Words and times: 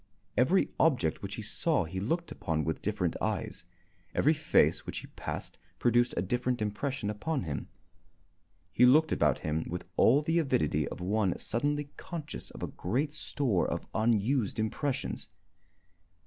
Every 0.35 0.69
object 0.79 1.21
which 1.21 1.35
he 1.35 1.43
saw 1.43 1.83
he 1.83 1.99
looked 1.99 2.31
upon 2.31 2.63
with 2.63 2.81
different 2.81 3.15
eyes. 3.21 3.65
Every 4.15 4.33
face 4.33 4.83
which 4.83 4.97
he 4.97 5.05
passed 5.15 5.59
produced 5.77 6.15
a 6.17 6.23
different 6.23 6.59
impression 6.59 7.11
upon 7.11 7.43
him. 7.43 7.67
He 8.71 8.83
looked 8.83 9.11
about 9.11 9.41
him 9.45 9.63
with 9.69 9.85
all 9.97 10.23
the 10.23 10.39
avidity 10.39 10.87
of 10.87 11.01
one 11.01 11.37
suddenly 11.37 11.91
conscious 11.97 12.49
of 12.49 12.63
a 12.63 12.67
great 12.67 13.13
store 13.13 13.67
of 13.67 13.85
unused 13.93 14.57
impressions. 14.57 15.29